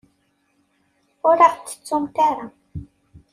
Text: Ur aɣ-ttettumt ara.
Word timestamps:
Ur 1.29 1.37
aɣ-ttettumt 1.47 2.15
ara. 2.29 2.45